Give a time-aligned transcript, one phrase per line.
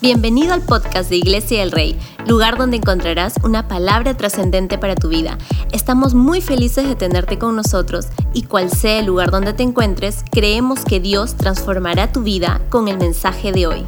[0.00, 5.08] Bienvenido al podcast de Iglesia del Rey, lugar donde encontrarás una palabra trascendente para tu
[5.08, 5.38] vida.
[5.72, 10.22] Estamos muy felices de tenerte con nosotros y cual sea el lugar donde te encuentres,
[10.30, 13.84] creemos que Dios transformará tu vida con el mensaje de hoy.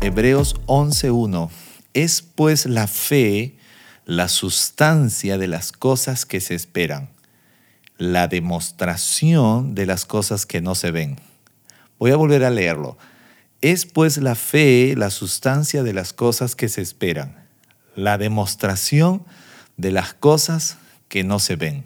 [0.00, 1.50] Hebreos 11.1
[1.92, 3.58] Es pues la fe
[4.06, 7.10] la sustancia de las cosas que se esperan,
[7.98, 11.29] la demostración de las cosas que no se ven.
[12.00, 12.96] Voy a volver a leerlo.
[13.60, 17.46] Es pues la fe la sustancia de las cosas que se esperan,
[17.94, 19.22] la demostración
[19.76, 21.84] de las cosas que no se ven.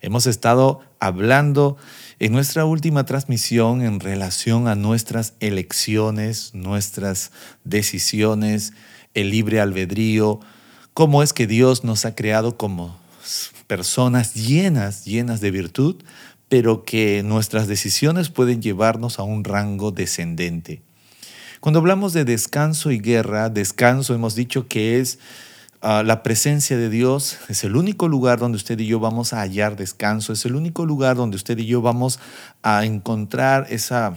[0.00, 1.76] Hemos estado hablando
[2.18, 7.30] en nuestra última transmisión en relación a nuestras elecciones, nuestras
[7.62, 8.72] decisiones,
[9.12, 10.40] el libre albedrío,
[10.94, 12.98] cómo es que Dios nos ha creado como
[13.66, 16.02] personas llenas, llenas de virtud,
[16.48, 20.82] pero que nuestras decisiones pueden llevarnos a un rango descendente.
[21.60, 25.18] Cuando hablamos de descanso y guerra, descanso hemos dicho que es
[25.80, 29.40] ah, la presencia de Dios, es el único lugar donde usted y yo vamos a
[29.40, 32.20] hallar descanso, es el único lugar donde usted y yo vamos
[32.62, 34.14] a encontrar esa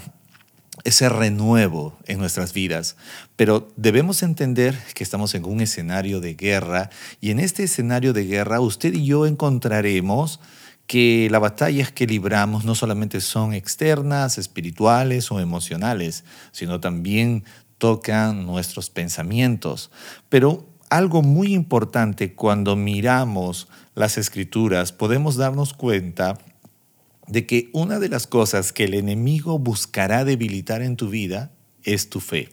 [0.84, 2.96] ese renuevo en nuestras vidas.
[3.36, 6.90] Pero debemos entender que estamos en un escenario de guerra
[7.20, 10.40] y en este escenario de guerra usted y yo encontraremos
[10.88, 17.44] que las batallas que libramos no solamente son externas, espirituales o emocionales, sino también
[17.78, 19.92] tocan nuestros pensamientos.
[20.30, 26.38] Pero algo muy importante cuando miramos las escrituras, podemos darnos cuenta
[27.28, 31.52] de que una de las cosas que el enemigo buscará debilitar en tu vida
[31.84, 32.50] es tu fe.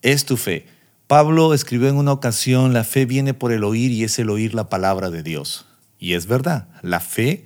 [0.00, 0.66] Es tu fe.
[1.08, 4.54] Pablo escribió en una ocasión, la fe viene por el oír y es el oír
[4.54, 5.66] la palabra de Dios.
[6.02, 7.44] Y es verdad, la fe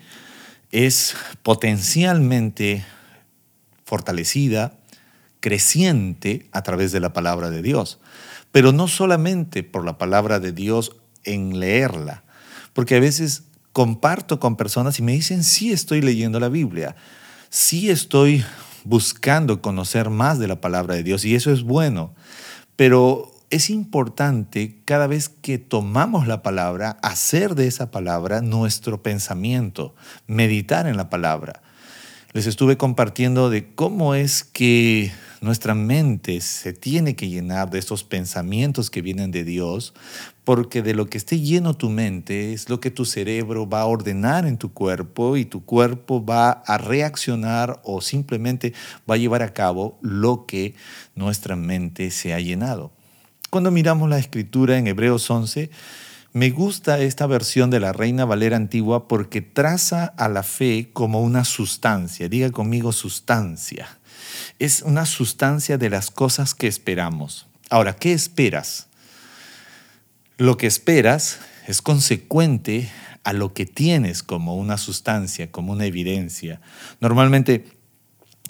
[0.70, 2.86] es potencialmente
[3.84, 4.78] fortalecida,
[5.40, 8.00] creciente a través de la palabra de Dios.
[8.52, 12.24] Pero no solamente por la palabra de Dios en leerla,
[12.72, 13.42] porque a veces
[13.74, 16.96] comparto con personas y me dicen, sí estoy leyendo la Biblia,
[17.50, 18.42] sí estoy
[18.84, 22.14] buscando conocer más de la palabra de Dios y eso es bueno,
[22.74, 29.94] pero es importante cada vez que tomamos la palabra, hacer de esa palabra nuestro pensamiento,
[30.26, 31.62] meditar en la palabra.
[32.32, 38.04] Les estuve compartiendo de cómo es que nuestra mente se tiene que llenar de estos
[38.04, 39.94] pensamientos que vienen de Dios,
[40.44, 43.86] porque de lo que esté lleno tu mente es lo que tu cerebro va a
[43.86, 48.74] ordenar en tu cuerpo y tu cuerpo va a reaccionar o simplemente
[49.08, 50.74] va a llevar a cabo lo que
[51.14, 52.95] nuestra mente se ha llenado.
[53.56, 55.70] Cuando miramos la escritura en Hebreos 11,
[56.34, 61.22] me gusta esta versión de la Reina Valera antigua porque traza a la fe como
[61.22, 62.28] una sustancia.
[62.28, 63.98] Diga conmigo sustancia.
[64.58, 67.46] Es una sustancia de las cosas que esperamos.
[67.70, 68.88] Ahora, ¿qué esperas?
[70.36, 72.90] Lo que esperas es consecuente
[73.24, 76.60] a lo que tienes como una sustancia, como una evidencia.
[77.00, 77.64] Normalmente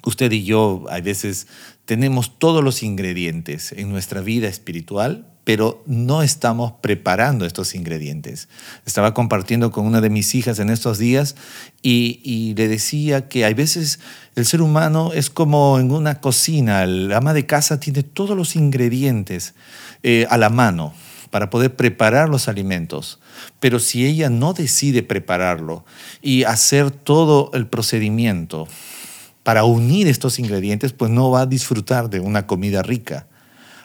[0.05, 1.47] usted y yo a veces
[1.87, 8.49] tenemos todos los ingredientes en nuestra vida espiritual, pero no estamos preparando estos ingredientes.
[8.85, 11.37] Estaba compartiendo con una de mis hijas en estos días
[11.83, 14.01] y, le decía que hay veces
[14.35, 18.57] el ser humano es como en una cocina, el ama de casa tiene todos los
[18.57, 19.55] ingredientes
[20.03, 20.93] eh, a la mano
[21.31, 23.21] para poder preparar los alimentos.
[23.61, 25.85] Pero si ella no decide prepararlo
[26.21, 28.67] y hacer todo el procedimiento,
[29.47, 33.29] para unir estos ingredientes, pues no va a disfrutar de una comida rica.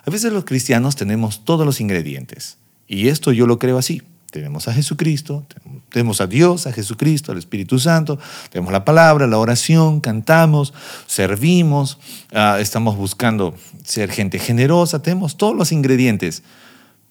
[0.04, 2.58] A veces los cristianos tenemos todos los ingredientes.
[2.88, 4.02] Y esto yo lo creo así.
[4.32, 5.46] Tenemos a Jesucristo,
[5.88, 8.18] tenemos a Dios, a Jesucristo, al Espíritu Santo,
[8.50, 10.74] tenemos la palabra, la oración, cantamos,
[11.06, 12.00] servimos,
[12.32, 16.42] ah, estamos buscando ser gente generosa, tenemos todos los ingredientes,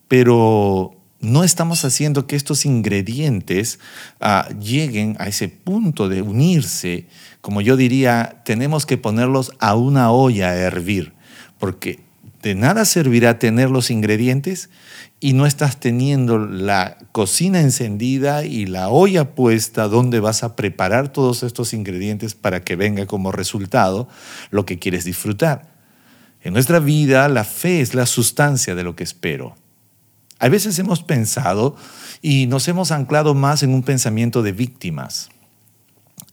[0.10, 3.80] pero no estamos haciendo que estos ingredientes
[4.20, 7.08] ah, lleguen a ese punto de unirse.
[7.42, 11.14] Como yo diría, tenemos que ponerlos a una olla a hervir,
[11.60, 12.00] porque
[12.42, 14.70] de nada servirá tener los ingredientes
[15.20, 21.14] y no estás teniendo la cocina encendida y la olla puesta donde vas a preparar
[21.14, 24.10] todos estos ingredientes para que venga como resultado
[24.50, 25.70] lo que quieres disfrutar.
[26.42, 29.56] En nuestra vida la fe es la sustancia de lo que espero.
[30.42, 31.76] A veces hemos pensado
[32.20, 35.30] y nos hemos anclado más en un pensamiento de víctimas.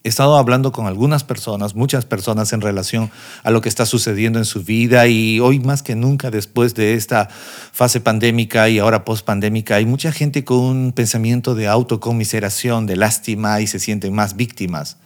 [0.03, 3.11] He estado hablando con algunas personas, muchas personas en relación
[3.43, 6.95] a lo que está sucediendo en su vida y hoy más que nunca después de
[6.95, 12.97] esta fase pandémica y ahora post-pandémica hay mucha gente con un pensamiento de autocomiseración, de
[12.97, 14.97] lástima y se sienten más víctimas.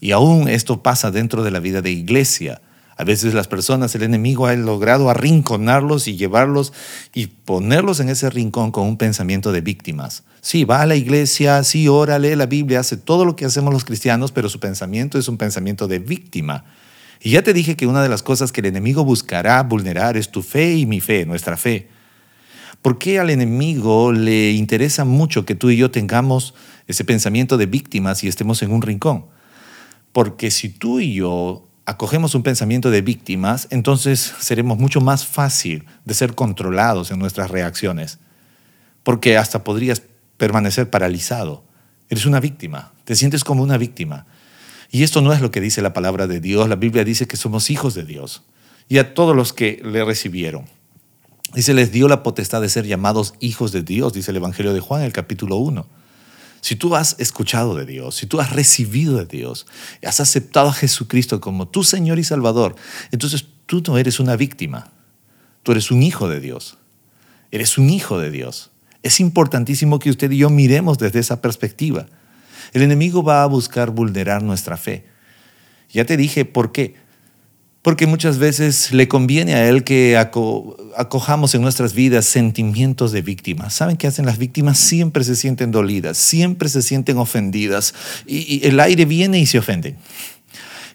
[0.00, 2.62] Y aún esto pasa dentro de la vida de iglesia.
[2.98, 6.72] A veces las personas, el enemigo ha logrado arrinconarlos y llevarlos
[7.14, 10.24] y ponerlos en ese rincón con un pensamiento de víctimas.
[10.40, 13.72] Sí, va a la iglesia, sí, ora, lee la Biblia, hace todo lo que hacemos
[13.72, 16.64] los cristianos, pero su pensamiento es un pensamiento de víctima.
[17.22, 20.32] Y ya te dije que una de las cosas que el enemigo buscará vulnerar es
[20.32, 21.88] tu fe y mi fe, nuestra fe.
[22.82, 26.52] ¿Por qué al enemigo le interesa mucho que tú y yo tengamos
[26.88, 29.26] ese pensamiento de víctimas y estemos en un rincón?
[30.12, 35.86] Porque si tú y yo acogemos un pensamiento de víctimas, entonces seremos mucho más fácil
[36.04, 38.18] de ser controlados en nuestras reacciones,
[39.02, 40.02] porque hasta podrías
[40.36, 41.64] permanecer paralizado.
[42.10, 44.26] Eres una víctima, te sientes como una víctima.
[44.90, 47.38] Y esto no es lo que dice la palabra de Dios, la Biblia dice que
[47.38, 48.42] somos hijos de Dios
[48.90, 50.66] y a todos los que le recibieron.
[51.54, 54.74] Y se les dio la potestad de ser llamados hijos de Dios, dice el Evangelio
[54.74, 55.86] de Juan, el capítulo 1.
[56.60, 59.66] Si tú has escuchado de Dios, si tú has recibido de Dios,
[60.04, 62.74] has aceptado a Jesucristo como tu Señor y Salvador,
[63.12, 64.90] entonces tú no eres una víctima,
[65.62, 66.78] tú eres un hijo de Dios,
[67.50, 68.70] eres un hijo de Dios.
[69.02, 72.06] Es importantísimo que usted y yo miremos desde esa perspectiva.
[72.72, 75.06] El enemigo va a buscar vulnerar nuestra fe.
[75.90, 76.96] Ya te dije por qué
[77.82, 83.74] porque muchas veces le conviene a él que acojamos en nuestras vidas sentimientos de víctimas.
[83.74, 84.78] ¿Saben qué hacen las víctimas?
[84.78, 87.94] Siempre se sienten dolidas, siempre se sienten ofendidas
[88.26, 89.96] y, el aire viene y se ofenden.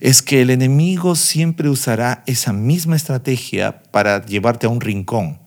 [0.01, 5.39] Es que el enemigo siempre usará esa misma estrategia para llevarte a un rincón.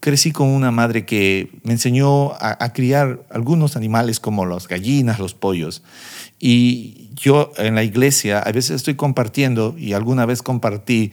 [0.00, 5.34] crecí con una madre que me enseñó a, criar algunos animales como las gallinas, los
[5.34, 5.84] pollos.
[6.40, 11.12] Y yo en la iglesia a veces estoy compartiendo, y alguna vez compartí,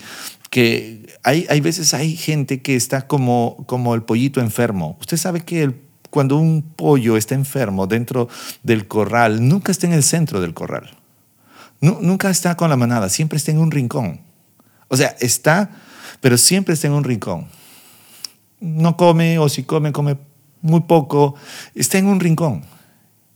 [0.49, 4.97] que hay, hay veces hay gente que está como, como el pollito enfermo.
[5.01, 5.73] Usted sabe que
[6.09, 8.29] cuando un pollo está enfermo dentro
[8.63, 10.95] del corral, nunca está en el centro del corral.
[11.81, 14.21] nunca está con la manada, siempre está en un rincón.
[14.87, 15.71] O sea, está,
[16.21, 17.47] pero siempre está en un rincón.
[18.61, 20.17] No come o si come, come
[20.61, 21.35] muy poco,
[21.73, 22.63] está en un rincón.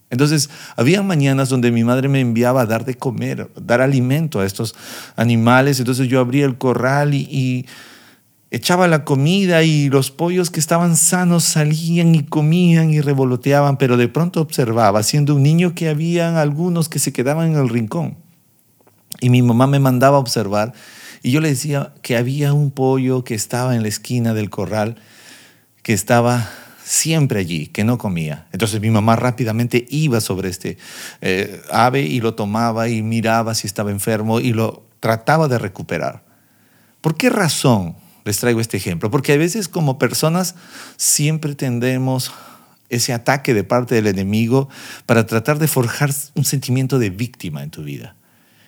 [0.09, 4.45] Entonces, había mañanas donde mi madre me enviaba a dar de comer, dar alimento a
[4.45, 4.75] estos
[5.15, 5.79] animales.
[5.79, 7.65] Entonces yo abría el corral y,
[8.51, 13.95] echaba la comida y los pollos que estaban sanos salían y comían y revoloteaban, pero
[13.95, 18.17] de pronto observaba, siendo un niño, que habían algunos que se quedaban en el rincón.
[19.21, 20.73] Y mi mamá me mandaba a observar
[21.21, 24.95] y yo le decía que había un pollo que estaba en la esquina del corral,
[25.83, 26.49] que estaba
[26.89, 28.47] siempre allí, que no comía.
[28.51, 30.79] Entonces mi mamá rápidamente iba sobre este
[31.21, 36.23] eh, ave y lo tomaba y miraba si estaba enfermo y lo trataba de recuperar.
[37.01, 37.95] ¿Por qué razón
[38.25, 39.11] les traigo este ejemplo?
[39.11, 40.55] Porque a veces como personas
[40.97, 42.31] siempre tendemos
[42.89, 44.67] ese ataque de parte del enemigo
[45.05, 48.15] para tratar de forjar un sentimiento de víctima en tu vida.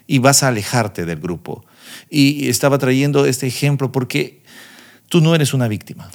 [0.06, 1.65] Y vas a alejarte del grupo.
[2.07, 4.44] Y estaba trayendo este ejemplo porque
[5.09, 6.12] tú no eres una víctima.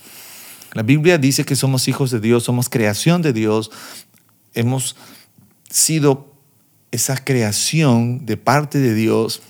[0.76, 3.70] La Biblia dice que somos hijos de Dios, somos creación de Dios,
[4.52, 4.94] hemos
[5.70, 6.34] sido
[6.90, 9.40] esa creación de parte de Dios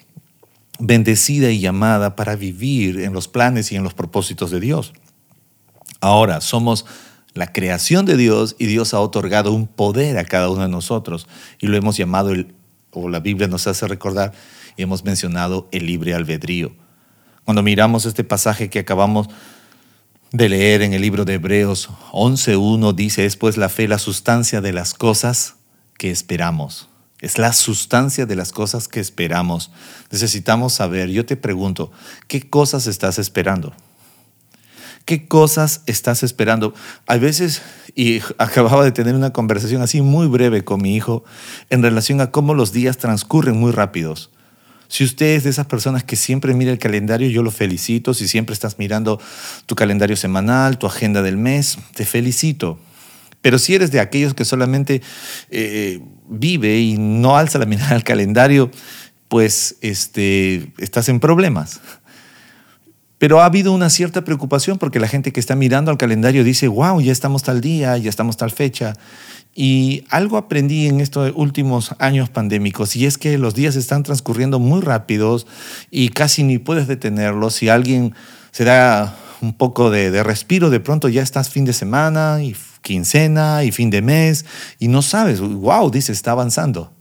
[0.79, 4.93] bendecida y llamada para vivir en los planes y en los propósitos de Dios.
[6.01, 6.87] Ahora, somos
[7.35, 11.27] la creación de Dios y Dios ha otorgado un poder a cada uno de nosotros
[11.59, 12.33] y lo hemos llamado,
[12.93, 14.33] o la Biblia nos hace recordar,
[14.77, 16.73] y hemos mencionado el libre albedrío.
[17.45, 19.29] Cuando miramos este pasaje que acabamos
[20.33, 24.61] de leer en el libro de Hebreos 11.1 dice, es pues la fe la sustancia
[24.61, 25.57] de las cosas
[25.99, 26.89] que esperamos.
[27.21, 29.71] Es la sustancia de las cosas que esperamos.
[30.11, 31.91] Necesitamos saber, yo te pregunto,
[32.29, 33.73] ¿qué cosas estás esperando?
[35.07, 36.75] ¿Qué cosas estás esperando?
[37.07, 37.63] A veces,
[37.95, 41.25] y acababa de tener una conversación así muy breve con mi hijo
[41.71, 44.31] en relación a cómo los días transcurren muy rápidos.
[44.89, 48.15] Si usted es de esas personas que siempre mira el calendario, yo lo felicito.
[48.15, 49.21] Si siempre estás mirando
[49.67, 52.79] tu calendario semanal, tu agenda del mes, te felicito.
[53.43, 55.03] Pero si eres de aquellos que solamente
[55.51, 58.71] eh, vive y no alza la mirada al calendario,
[59.29, 61.81] pues este, estás en problemas.
[63.19, 66.69] Pero ha habido una cierta preocupación porque la gente que está mirando al calendario dice,
[66.69, 68.95] wow, ya estamos tal día, ya estamos tal fecha.
[69.59, 74.59] Y algo aprendí en estos últimos años pandémicos y es que los días están transcurriendo
[74.59, 75.47] muy rápidos
[75.91, 77.55] y casi ni puedes detenerlos.
[77.55, 78.15] Si alguien
[78.51, 82.55] se da un poco de, de respiro, de pronto ya estás fin de semana y
[82.83, 84.45] quincena y fin de mes
[84.79, 86.93] y no sabes, wow, dice, está avanzando.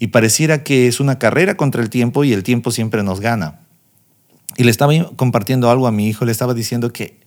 [0.00, 3.60] Y pareciera que es una carrera contra el tiempo y el tiempo siempre nos gana.
[4.56, 7.20] Y le estaba compartiendo algo a mi hijo, le estaba diciendo que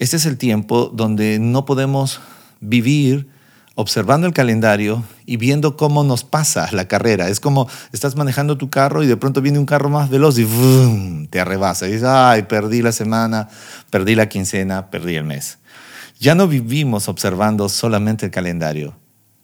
[0.00, 2.20] este es el tiempo donde no podemos
[2.58, 3.28] vivir
[3.80, 7.28] observando el calendario y viendo cómo nos pasa la carrera.
[7.28, 11.26] Es como estás manejando tu carro y de pronto viene un carro más veloz y
[11.30, 11.88] te arrebasa.
[11.88, 13.48] Y dices, ay, perdí la semana,
[13.90, 15.58] perdí la quincena, perdí el mes.
[16.18, 18.94] Ya no vivimos observando solamente el calendario.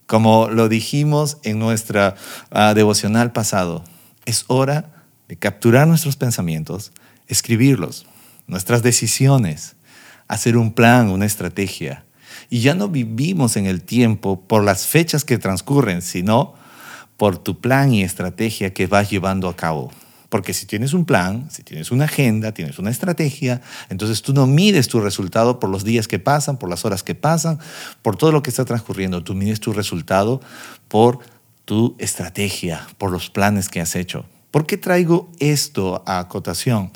[0.06, 2.14] Como lo dijimos en nuestra
[2.50, 3.82] ah, devocional pasado,
[4.24, 4.92] es hora
[5.28, 6.92] de capturar nuestros pensamientos,
[7.26, 8.06] escribirlos,
[8.46, 9.76] nuestras decisiones,
[10.28, 12.05] hacer un plan, una estrategia.
[12.50, 16.54] Y ya no vivimos en el tiempo por las fechas que transcurren, sino
[17.16, 19.90] por tu plan y estrategia que vas llevando a cabo.
[20.28, 24.46] Porque si tienes un plan, si tienes una agenda, tienes una estrategia, entonces tú no
[24.46, 27.58] mides tu resultado por los días que pasan, por las horas que pasan,
[28.02, 29.22] por todo lo que está transcurriendo.
[29.22, 30.40] Tú mides tu resultado
[30.88, 31.20] por
[31.64, 34.26] tu estrategia, por los planes que has hecho.
[34.50, 36.90] ¿Por qué traigo esto a acotación?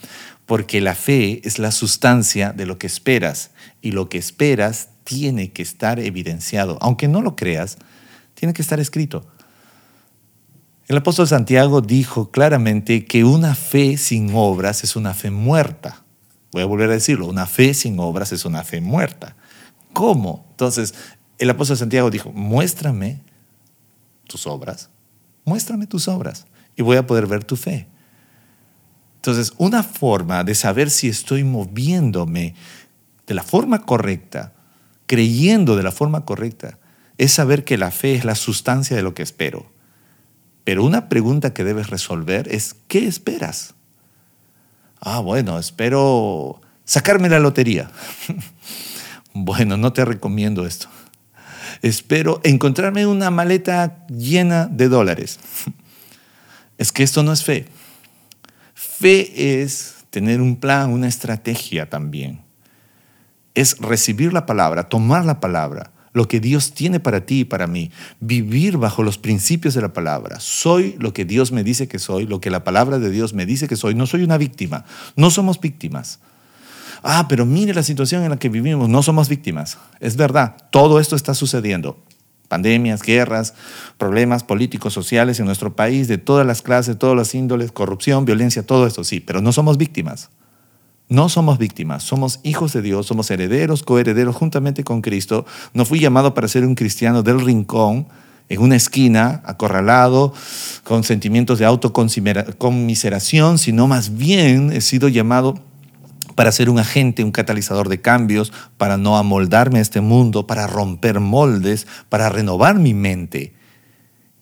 [0.47, 5.53] Porque la fe es la sustancia de lo que esperas y lo que esperas tiene
[5.53, 6.79] que estar evidenciado.
[6.81, 7.79] Aunque no lo creas,
[8.35, 9.27] tiene que estar escrito.
[10.89, 16.03] El apóstol Santiago dijo claramente que una fe sin obras es una fe muerta.
[16.53, 19.37] Voy a volver a decirlo, una fe sin obras es una fe muerta.
[19.93, 20.47] ¿Cómo?
[20.51, 20.95] Entonces,
[21.39, 23.23] el apóstol Santiago dijo, muéstrame
[24.27, 24.91] tus obras,
[25.45, 27.87] muéstrame tus obras y voy a poder ver tu fe.
[29.17, 32.55] Entonces, una forma de saber si estoy moviéndome
[33.27, 34.55] de la forma correcta,
[35.11, 36.79] creyendo de la forma correcta,
[37.19, 39.73] es saber que la fe es la sustancia de lo que espero.
[40.63, 43.75] Pero una pregunta que debes resolver es, ¿qué esperas?
[45.01, 47.91] Ah, bueno, espero sacarme la lotería.
[49.35, 50.87] bueno, no te recomiendo esto.
[51.83, 55.41] Espero encontrarme una maleta llena de dólares.
[56.79, 57.67] es que esto no es fe.
[58.75, 62.49] Fe es tener un plan, una estrategia también.
[63.55, 67.67] Es recibir la palabra, tomar la palabra, lo que Dios tiene para ti y para
[67.67, 67.91] mí,
[68.21, 70.41] vivir bajo los principios de la palabra.
[70.41, 73.47] Soy lo que Dios me dice que soy, lo que la palabra de Dios me
[73.47, 73.95] dice que soy.
[73.95, 74.85] No soy una víctima,
[75.17, 76.21] no somos víctimas.
[77.03, 79.79] Ah, pero mire la situación en la que vivimos, no somos víctimas.
[80.01, 82.03] Es verdad, todo esto está sucediendo.
[82.49, 83.55] Pandemias, guerras,
[83.97, 88.67] problemas políticos, sociales en nuestro país, de todas las clases, todas las índoles, corrupción, violencia,
[88.67, 90.31] todo esto, sí, pero no somos víctimas.
[91.11, 95.45] No somos víctimas, somos hijos de Dios, somos herederos, coherederos juntamente con Cristo.
[95.75, 98.07] No fui llamado para ser un cristiano del rincón,
[98.49, 100.33] en una esquina, acorralado,
[100.85, 105.61] con sentimientos de autoconmiseración, sino más bien he sido llamado
[106.37, 110.69] para ser un agente, un catalizador de cambios, para no amoldarme a este mundo, para
[110.69, 113.53] romper moldes, para renovar mi mente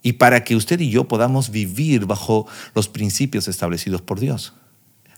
[0.02, 4.52] y para que usted y yo podamos vivir bajo los principios establecidos por Dios.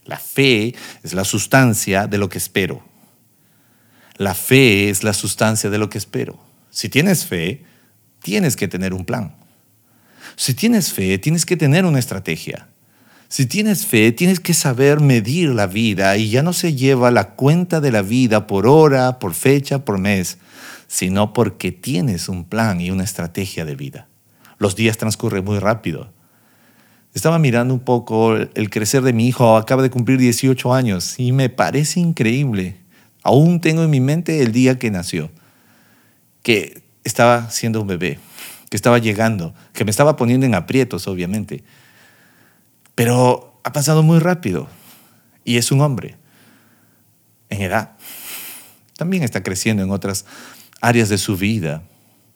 [0.04, 2.82] La fe es la sustancia de lo que espero.
[4.16, 6.38] La fe es la sustancia de lo que espero.
[6.70, 7.64] Si tienes fe,
[8.22, 9.34] tienes que tener un plan.
[10.36, 12.68] Si tienes fe, tienes que tener una estrategia.
[13.28, 17.30] Si tienes fe, tienes que saber medir la vida y ya no se lleva la
[17.30, 20.38] cuenta de la vida por hora, por fecha, por mes,
[20.88, 24.08] sino porque tienes un plan y una estrategia de vida.
[24.58, 26.12] Los días transcurren muy rápido.
[27.14, 31.32] Estaba mirando un poco el crecer de mi hijo, acaba de cumplir 18 años y
[31.32, 32.76] me parece increíble.
[33.22, 35.30] Aún tengo en mi mente el día que nació,
[36.42, 38.18] que estaba siendo un bebé,
[38.70, 41.64] que estaba llegando, que me estaba poniendo en aprietos, obviamente.
[42.94, 44.68] Pero ha pasado muy rápido
[45.44, 46.16] y es un hombre
[47.48, 47.92] en edad.
[48.96, 50.26] También está creciendo en otras
[50.80, 51.82] áreas de su vida.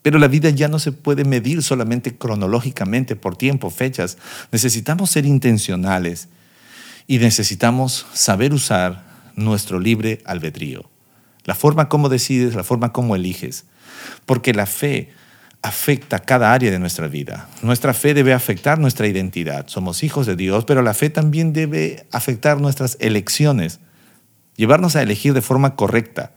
[0.04, 4.18] Pero la vida ya no se puede medir solamente cronológicamente por tiempo, fechas.
[4.52, 6.28] Necesitamos ser intencionales
[7.06, 9.02] y necesitamos saber usar
[9.34, 10.90] nuestro libre albedrío.
[11.46, 13.64] La forma como decides, la forma como eliges.
[14.26, 15.08] Porque la fe
[15.62, 17.49] afecta cada área de nuestra vida.
[17.62, 19.68] Nuestra fe debe afectar nuestra identidad.
[19.68, 23.80] Somos hijos de Dios, pero la fe también debe afectar nuestras elecciones,
[24.56, 26.32] llevarnos a elegir de forma correcta.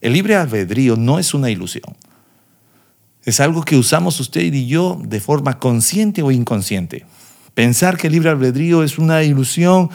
[0.00, 1.94] El libre albedrío no es una ilusión.
[3.24, 7.06] Es algo que usamos usted y yo de forma consciente o inconsciente.
[7.54, 9.90] Pensar que el libre albedrío es una ilusión,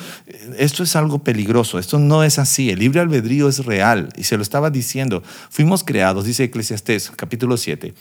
[0.57, 4.37] esto es algo peligroso, esto no es así, el libre albedrío es real y se
[4.37, 5.23] lo estaba diciendo.
[5.49, 7.95] Fuimos creados, dice Eclesiastés capítulo 7,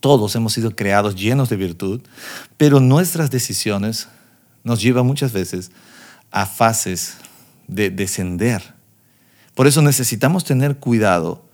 [0.00, 2.00] todos hemos sido creados llenos de virtud,
[2.56, 4.08] pero nuestras decisiones
[4.62, 5.70] nos llevan muchas veces
[6.30, 7.18] a fases
[7.68, 8.74] de descender.
[9.54, 11.44] Por eso necesitamos tener cuidado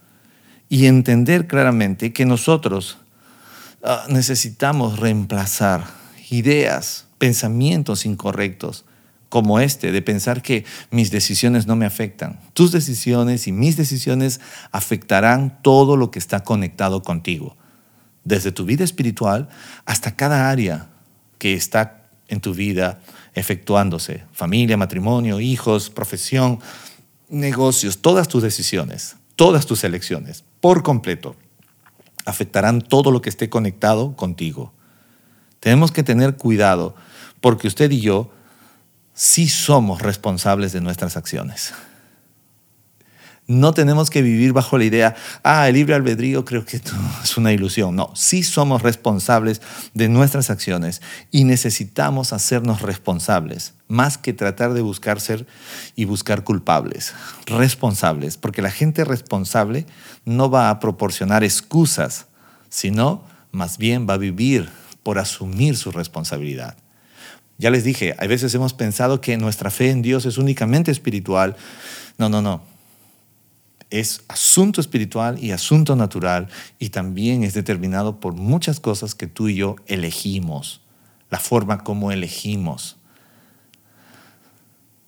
[0.71, 2.97] y entender claramente que nosotros
[3.83, 5.85] ah, necesitamos reemplazar
[6.31, 8.87] ideas, pensamientos incorrectos
[9.29, 12.41] como este, de pensar que mis decisiones no me afectan.
[12.55, 17.57] Tus decisiones y mis decisiones afectarán todo lo que está conectado contigo,
[18.25, 19.49] desde tu vida espiritual
[19.87, 20.89] hasta cada área
[21.39, 23.01] que está en tu vida
[23.35, 26.61] efectuándose, familia, matrimonio, hijos, profesión,
[27.29, 31.37] negocios, todas tus decisiones, todas tus elecciones, por completo,
[32.25, 34.73] afectarán todo lo que esté conectado contigo.
[35.59, 36.95] Tenemos que tener cuidado
[37.41, 38.31] porque usted y yo
[39.15, 41.75] sí somos responsables de nuestras acciones.
[43.51, 46.81] No tenemos que vivir bajo la idea, ah, el libre albedrío creo que
[47.25, 47.97] es una ilusión.
[47.97, 49.61] No, sí somos responsables
[49.93, 51.03] de nuestras acciones
[51.33, 55.49] y necesitamos hacernos responsables, más que tratar de buscar ser
[55.97, 57.13] y buscar culpables.
[57.47, 59.85] Responsables, porque la gente responsable
[60.25, 62.27] no va a proporcionar excusas,
[62.69, 64.69] sino más bien va a vivir
[65.03, 66.77] por asumir su responsabilidad.
[67.59, 71.57] Ya les dije, a veces hemos pensado que nuestra fe en Dios es únicamente espiritual.
[72.17, 72.70] No, no, no.
[73.91, 79.49] Es asunto espiritual y asunto natural y también es determinado por muchas cosas que tú
[79.49, 80.81] y yo elegimos,
[81.29, 82.97] la forma como elegimos.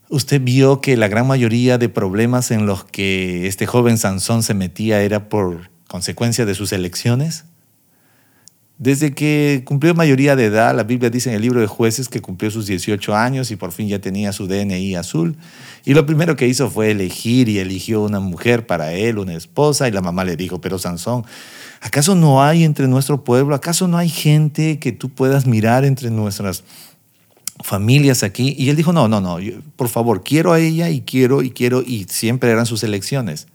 [0.08, 4.52] Usted vio que la gran mayoría de problemas en los que este joven Sansón se
[4.52, 7.44] metía era por consecuencia de sus elecciones.
[8.82, 12.20] Desde que cumplió mayoría de edad, la Biblia dice en el libro de jueces que
[12.20, 15.36] cumplió sus 18 años y por fin ya tenía su DNI azul.
[15.84, 19.86] Y lo primero que hizo fue elegir y eligió una mujer para él, una esposa,
[19.86, 21.24] y la mamá le dijo, pero Sansón,
[21.80, 26.10] ¿acaso no hay entre nuestro pueblo, acaso no hay gente que tú puedas mirar entre
[26.10, 26.64] nuestras
[27.62, 28.56] familias aquí?
[28.58, 29.38] Y él dijo, no, no, no,
[29.76, 33.46] por favor, quiero a ella y quiero y quiero, y siempre eran sus elecciones.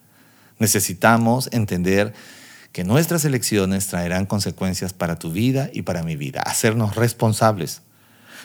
[0.57, 2.13] Necesitamos entender
[2.77, 6.43] que nuestras elecciones traerán consecuencias para tu vida y para mi vida.
[6.43, 7.81] Hacernos responsables.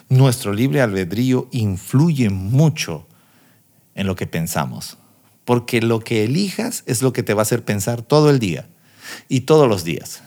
[0.08, 3.06] Nuestro libre albedrío influye mucho
[3.94, 4.96] en lo que pensamos,
[5.44, 8.70] porque lo que elijas es lo que te va a hacer pensar todo el día
[9.28, 10.22] y todos los días.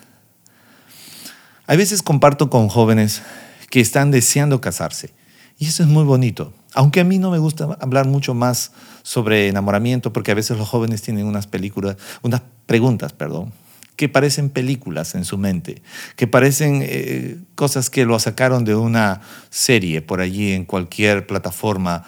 [1.66, 3.24] A veces comparto con jóvenes
[3.72, 5.16] que están deseando casarse
[5.58, 6.54] y eso es muy bonito.
[6.76, 10.70] Aunque a mí no me gusta hablar mucho más sobre enamoramiento porque a veces los
[10.70, 13.52] jóvenes tienen unas películas, unas preguntas, perdón,
[13.96, 15.82] que parecen películas en su mente,
[16.16, 22.04] que parecen eh, cosas que lo sacaron de una serie por allí en cualquier plataforma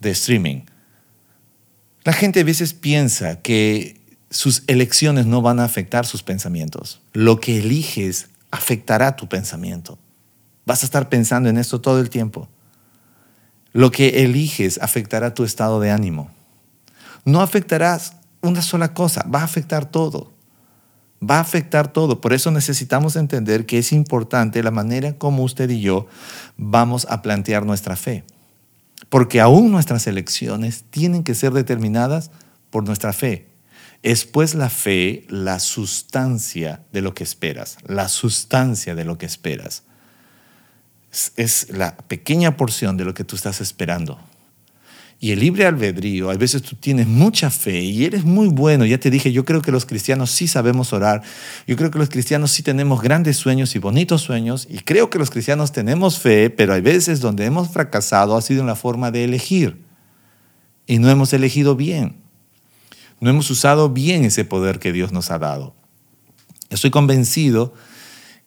[0.00, 0.62] de streaming.
[2.04, 7.00] La gente a veces piensa que sus elecciones no van a afectar sus pensamientos.
[7.12, 9.98] Lo que eliges afectará tu pensamiento.
[10.66, 12.48] Vas a estar pensando en esto todo el tiempo.
[13.72, 16.30] Lo que eliges afectará tu estado de ánimo.
[17.24, 20.37] No afectarás una sola cosa, va a afectar todo
[21.22, 22.20] va a afectar todo.
[22.20, 26.06] Por eso necesitamos entender que es importante la manera como usted y yo
[26.56, 28.24] vamos a plantear nuestra fe.
[29.08, 32.30] Porque aún nuestras elecciones tienen que ser determinadas
[32.70, 33.48] por nuestra fe.
[34.02, 39.26] Es pues la fe la sustancia de lo que esperas, la sustancia de lo que
[39.26, 39.82] esperas.
[41.36, 44.20] Es la pequeña porción de lo que tú estás esperando.
[45.20, 48.86] Y el libre albedrío, a veces tú tienes mucha fe y eres muy bueno.
[48.86, 51.22] Ya te dije, yo creo que los cristianos sí sabemos orar.
[51.66, 54.68] Yo creo que los cristianos sí tenemos grandes sueños y bonitos sueños.
[54.70, 58.60] Y creo que los cristianos tenemos fe, pero hay veces donde hemos fracasado ha sido
[58.60, 59.82] en la forma de elegir.
[60.86, 62.16] Y no hemos elegido bien.
[63.20, 65.74] No hemos usado bien ese poder que Dios nos ha dado.
[66.70, 67.74] Estoy convencido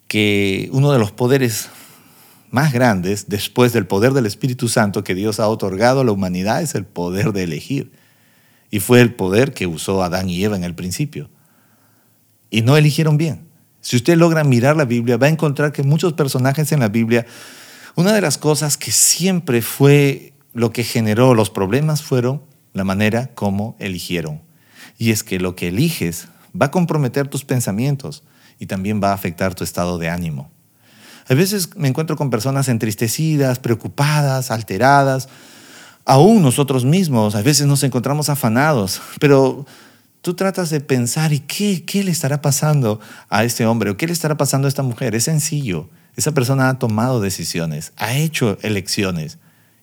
[0.08, 1.70] que uno de los poderes
[2.52, 6.62] más grandes después del poder del Espíritu Santo que Dios ha otorgado a la humanidad
[6.62, 7.92] es el poder de elegir.
[8.70, 11.30] Y fue el poder que usó Adán y Eva en el principio.
[12.50, 13.48] Y no eligieron bien.
[13.82, 17.26] Si usted logra mirar la Biblia, va a encontrar que muchos personajes en la Biblia,
[17.96, 23.32] una de las cosas que siempre fue lo que generó los problemas fueron la manera
[23.34, 24.42] como eligieron.
[24.98, 26.28] Y es que lo que eliges
[26.60, 28.24] va a comprometer tus pensamientos
[28.60, 30.52] y también va a afectar tu estado de ánimo.
[31.30, 35.30] A veces me encuentro con personas entristecidas, preocupadas, alteradas.
[36.06, 39.66] Aún nosotros mismos, a veces nos encontramos afanados, pero
[40.22, 44.08] tú tratas de pensar, ¿y qué, qué le estará pasando a este hombre o qué
[44.08, 45.16] le estará pasando a esta mujer?
[45.16, 45.90] Es sencillo.
[46.16, 49.38] Esa persona ha tomado decisiones, ha hecho elecciones.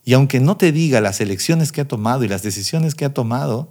[0.05, 3.15] Y aunque no te diga las elecciones que ha tomado y las decisiones que ha
[3.15, 3.69] tomado,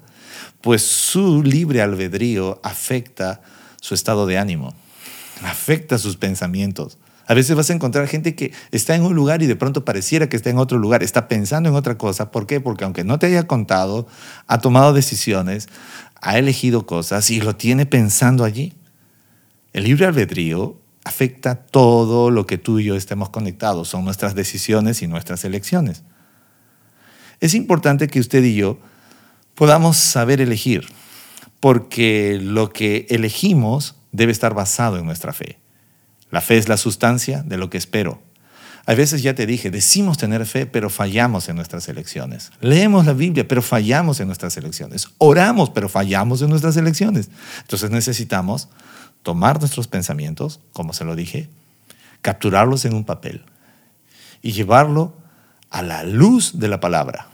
[0.62, 3.42] pues su libre albedrío afecta
[3.82, 4.74] su estado de ánimo,
[5.44, 6.98] afecta sus pensamientos.
[7.28, 10.30] A veces vas a encontrar gente que está en un lugar y de pronto pareciera
[10.30, 12.32] que está en otro lugar, está pensando en otra cosa.
[12.32, 12.62] ¿Por qué?
[12.62, 14.08] Porque aunque no te haya contado,
[14.48, 15.68] ha tomado decisiones,
[16.22, 18.76] ha elegido cosas y lo tiene pensando allí.
[19.74, 25.02] El libre albedrío afecta todo lo que tú y yo estemos conectados, son nuestras decisiones
[25.02, 26.04] y nuestras elecciones.
[27.42, 28.80] Es importante que usted y yo
[29.54, 30.88] podamos saber elegir,
[31.60, 35.60] porque lo que elegimos debe estar basado en nuestra fe.
[36.32, 38.22] La fe es la sustancia de lo que espero.
[38.86, 42.52] A veces ya te dije, decimos tener fe, pero fallamos en nuestras elecciones.
[42.62, 45.10] Leemos la Biblia, pero fallamos en nuestras elecciones.
[45.18, 47.30] Oramos, pero fallamos en nuestras elecciones.
[47.62, 48.70] Entonces necesitamos
[49.24, 51.50] tomar nuestros pensamientos, como se lo dije,
[52.22, 53.44] capturarlos en un papel
[54.42, 55.18] y llevarlo
[55.70, 57.28] a la luz de la palabra.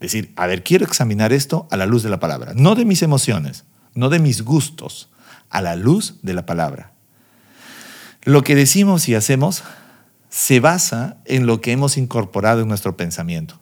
[0.00, 3.02] Decir, a ver, quiero examinar esto a la luz de la palabra, no de mis
[3.02, 3.64] emociones,
[3.94, 5.08] no de mis gustos,
[5.50, 6.94] a la luz de la palabra.
[8.30, 9.64] Lo que decimos y hacemos
[10.28, 13.58] se basa en lo que hemos incorporado en nuestro pensamiento.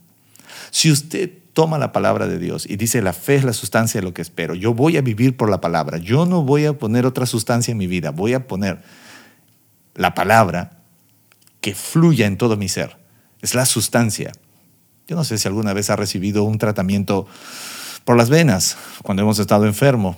[0.71, 4.07] Si usted toma la palabra de Dios y dice, la fe es la sustancia de
[4.07, 7.07] lo que espero, yo voy a vivir por la palabra, yo no voy a poner
[7.07, 8.83] otra sustancia en mi vida, voy a poner
[9.95, 10.83] la palabra
[11.63, 12.99] que fluya en todo mi ser.
[13.41, 14.33] Es la sustancia.
[15.07, 17.27] Yo no sé si alguna vez ha recibido un tratamiento
[18.05, 20.15] por las venas cuando hemos estado enfermo.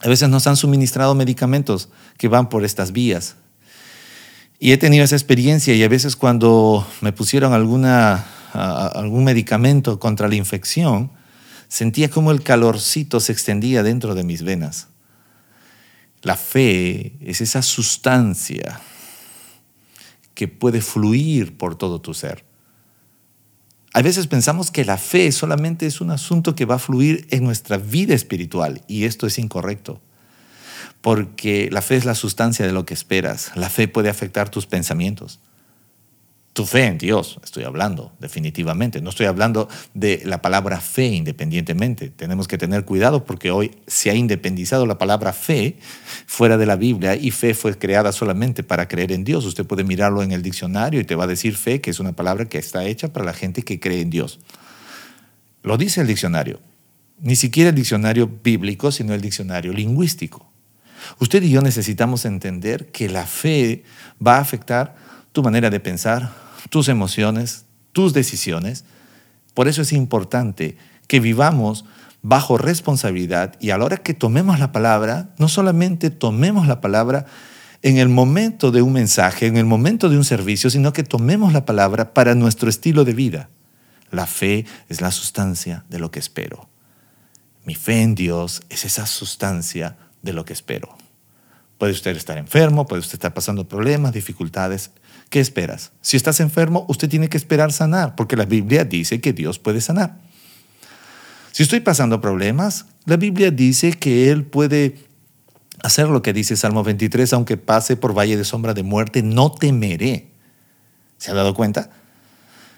[0.00, 3.34] A veces nos han suministrado medicamentos que van por estas vías.
[4.58, 10.34] Y he tenido esa experiencia y a veces cuando me pusieron algún medicamento contra la
[10.34, 11.12] infección,
[11.68, 14.88] sentía como el calorcito se extendía dentro de mis venas.
[16.22, 18.80] La fe es esa sustancia
[20.34, 22.44] que puede fluir por todo tu ser.
[23.92, 27.44] A veces pensamos que la fe solamente es un asunto que va a fluir en
[27.44, 30.00] nuestra vida espiritual y esto es incorrecto.
[31.08, 33.52] Porque la fe es la sustancia de lo que esperas.
[33.54, 35.40] La fe puede afectar tus pensamientos
[36.58, 39.00] tu fe en Dios, estoy hablando, definitivamente.
[39.00, 42.08] No estoy hablando de la palabra fe independientemente.
[42.08, 45.76] Tenemos que tener cuidado porque hoy se ha independizado la palabra fe
[46.26, 49.44] fuera de la Biblia y fe fue creada solamente para creer en Dios.
[49.44, 52.14] Usted puede mirarlo en el diccionario y te va a decir fe, que es una
[52.14, 54.40] palabra que está hecha para la gente que cree en Dios.
[55.62, 56.58] Lo dice el diccionario.
[57.20, 60.50] Ni siquiera el diccionario bíblico, sino el diccionario lingüístico.
[61.18, 63.84] Usted y yo necesitamos entender que la fe
[64.24, 64.96] va a afectar
[65.32, 66.32] tu manera de pensar,
[66.70, 68.84] tus emociones, tus decisiones.
[69.54, 71.84] Por eso es importante que vivamos
[72.22, 77.26] bajo responsabilidad y a la hora que tomemos la palabra, no solamente tomemos la palabra
[77.82, 81.52] en el momento de un mensaje, en el momento de un servicio, sino que tomemos
[81.52, 83.48] la palabra para nuestro estilo de vida.
[84.10, 86.68] La fe es la sustancia de lo que espero.
[87.64, 89.96] Mi fe en Dios es esa sustancia
[90.30, 90.96] de lo que espero.
[91.78, 94.90] Puede usted estar enfermo, puede usted estar pasando problemas, dificultades,
[95.30, 95.92] ¿Qué esperas?
[96.00, 99.80] Si estás enfermo, usted tiene que esperar sanar, porque la Biblia dice que Dios puede
[99.80, 100.16] sanar.
[101.52, 104.98] Si estoy pasando problemas, la Biblia dice que Él puede
[105.82, 109.52] hacer lo que dice Salmo 23, aunque pase por valle de sombra de muerte, no
[109.52, 110.30] temeré.
[111.18, 111.90] ¿Se ha dado cuenta?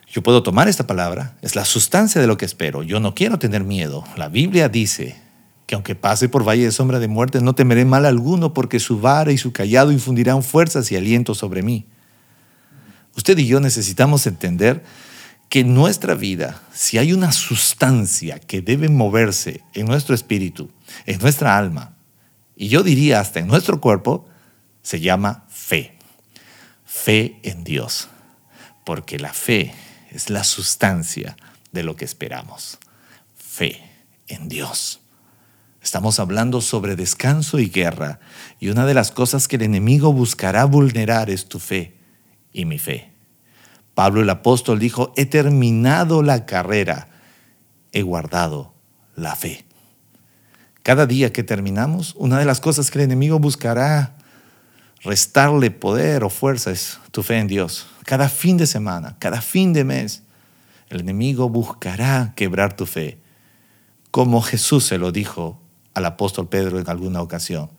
[0.09, 2.83] Yo puedo tomar esta palabra, es la sustancia de lo que espero.
[2.83, 4.03] Yo no quiero tener miedo.
[4.17, 5.21] La Biblia dice
[5.71, 9.01] que aunque pase por valle de sombra de muerte, no temeré mal alguno, porque su
[9.01, 11.87] vara y su callado infundirán fuerzas y aliento sobre mí.
[13.17, 14.83] Usted y yo necesitamos entender
[15.49, 20.73] que en nuestra vida, si hay una sustancia que debe moverse en nuestro espíritu,
[21.07, 21.95] en nuestra alma,
[22.57, 24.27] y yo diría hasta en nuestro cuerpo,
[24.83, 25.97] se llama fe.
[26.85, 28.09] Fe en Dios.
[28.85, 29.73] Porque la fe
[30.11, 31.37] es la sustancia
[31.71, 32.81] de lo que esperamos.
[33.37, 33.81] Fe
[34.27, 35.01] en Dios.
[35.83, 38.21] Estamos hablando sobre descanso y guerra,
[38.59, 41.97] y una de las cosas que el enemigo buscará vulnerar es tu fe
[42.53, 43.13] y mi fe.
[43.95, 47.09] Pablo el apóstol dijo, he terminado la carrera,
[47.93, 48.75] he guardado
[49.17, 49.65] la fe.
[50.83, 54.17] Cada día que terminamos, una de las cosas que el enemigo buscará
[55.03, 57.87] restarle poder o fuerza es tu fe en Dios.
[58.05, 60.23] Cada fin de semana, cada fin de mes,
[60.89, 63.19] el enemigo buscará quebrar tu fe,
[64.11, 65.61] como Jesús se lo dijo
[65.95, 67.71] al apóstol Pedro en alguna ocasión.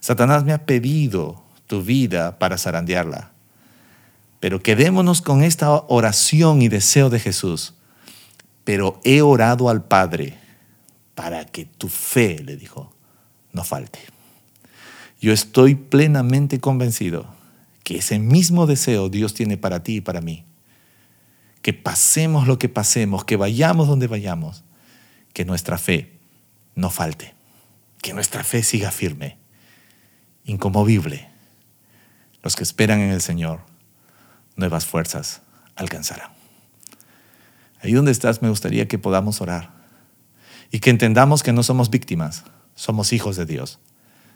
[0.00, 3.30] Satanás me ha pedido tu vida para zarandearla.
[4.40, 7.74] Pero quedémonos con esta oración y deseo de Jesús.
[8.64, 10.38] Pero he orado al Padre
[11.14, 12.92] para que tu fe, le dijo,
[13.52, 14.00] no falte.
[15.20, 17.26] Yo estoy plenamente convencido
[17.84, 20.44] que ese mismo deseo Dios tiene para ti y para mí.
[21.60, 24.64] Que pasemos lo que pasemos, que vayamos donde vayamos,
[25.34, 26.18] que nuestra fe
[26.74, 27.34] no falte,
[28.02, 29.38] que nuestra fe siga firme,
[30.44, 31.28] incomovible.
[32.42, 33.60] Los que esperan en el Señor
[34.56, 35.42] nuevas fuerzas
[35.76, 36.30] alcanzarán.
[37.82, 39.70] Ahí donde estás me gustaría que podamos orar
[40.70, 43.78] y que entendamos que no somos víctimas, somos hijos de Dios.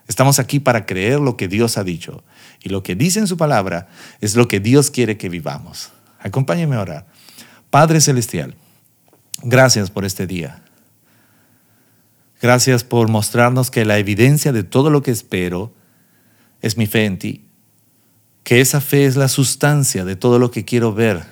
[0.07, 2.23] Estamos aquí para creer lo que Dios ha dicho
[2.63, 3.89] y lo que dice en su palabra
[4.21, 5.91] es lo que Dios quiere que vivamos.
[6.19, 7.07] Acompáñeme a orar.
[7.71, 8.55] Padre Celestial,
[9.47, 10.63] Gracias por este día.
[12.41, 15.73] Gracias por mostrarnos que la evidencia de todo lo que espero
[16.61, 17.45] es mi fe en ti.
[18.43, 21.25] Que esa fe es la sustancia de todo lo que quiero ver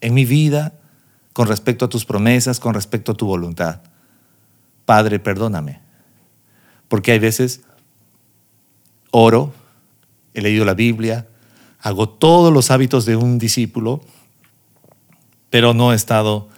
[0.00, 0.74] en mi vida
[1.32, 3.80] con respecto a tus promesas, con respecto a tu voluntad.
[4.84, 5.80] Padre, perdóname.
[6.88, 7.62] Porque hay veces
[9.10, 9.52] oro,
[10.34, 11.26] he leído la Biblia,
[11.80, 14.02] hago todos los hábitos de un discípulo,
[15.50, 16.48] pero no he estado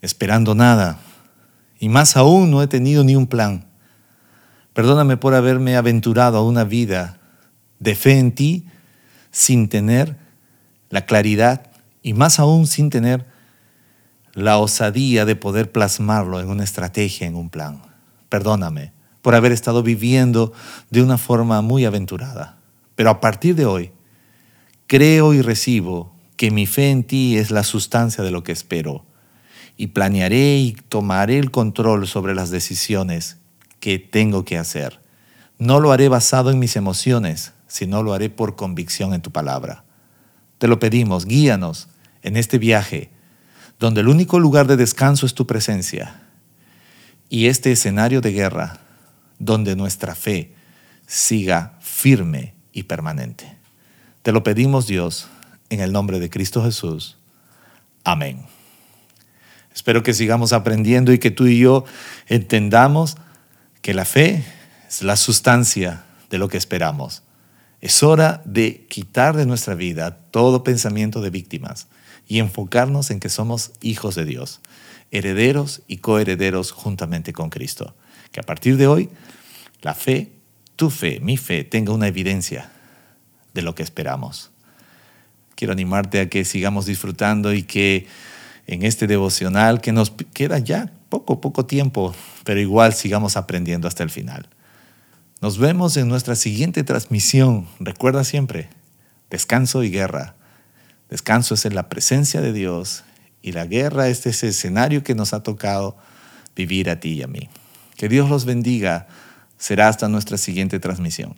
[0.00, 0.98] esperando nada
[1.80, 3.64] y más aún no he tenido ni un plan.
[4.74, 7.18] Perdóname por haberme aventurado a una vida
[7.80, 8.66] de fe en ti
[9.32, 10.16] sin tener
[10.90, 13.26] la claridad y más aún sin tener
[14.34, 17.80] la osadía de poder plasmarlo en una estrategia, en un plan.
[18.28, 20.52] Perdóname por haber estado viviendo
[20.90, 22.58] de una forma muy aventurada.
[22.94, 23.92] Pero a partir de hoy,
[24.86, 29.04] creo y recibo que mi fe en ti es la sustancia de lo que espero
[29.80, 33.38] y planearé y tomaré el control sobre las decisiones
[33.80, 35.00] que tengo que hacer.
[35.56, 39.84] No lo haré basado en mis emociones, sino lo haré por convicción en tu palabra.
[40.58, 41.88] Te lo pedimos, guíanos
[42.20, 43.08] en este viaje,
[43.78, 46.24] donde el único lugar de descanso es tu presencia,
[47.30, 48.80] y este escenario de guerra,
[49.38, 50.52] donde nuestra fe
[51.06, 53.56] siga firme y permanente.
[54.20, 55.28] Te lo pedimos, Dios,
[55.70, 57.16] en el nombre de Cristo Jesús.
[58.04, 58.59] Amén.
[59.74, 61.84] Espero que sigamos aprendiendo y que tú y yo
[62.26, 63.16] entendamos
[63.82, 64.44] que la fe
[64.88, 67.22] es la sustancia de lo que esperamos.
[67.80, 71.88] Es hora de quitar de nuestra vida todo pensamiento de víctimas
[72.26, 74.60] y enfocarnos en que somos hijos de Dios,
[75.10, 77.94] herederos y coherederos juntamente con Cristo.
[78.32, 79.08] Que a partir de hoy,
[79.82, 80.30] la fe,
[80.76, 82.70] tu fe, mi fe, tenga una evidencia
[83.54, 84.50] de lo que esperamos.
[85.54, 88.06] Quiero animarte a que sigamos disfrutando y que
[88.70, 94.04] en este devocional que nos queda ya poco, poco tiempo, pero igual sigamos aprendiendo hasta
[94.04, 94.48] el final.
[95.40, 97.66] Nos vemos en nuestra siguiente transmisión.
[97.80, 98.68] Recuerda siempre,
[99.28, 100.36] descanso y guerra.
[101.08, 103.02] Descanso es en la presencia de Dios
[103.42, 105.96] y la guerra es ese escenario que nos ha tocado
[106.54, 107.48] vivir a ti y a mí.
[107.96, 109.08] Que Dios los bendiga.
[109.58, 111.34] Será hasta nuestra siguiente transmisión.